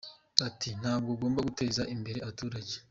[0.47, 2.73] Ati “Ntabwo ugomba guteza imbere abaturage.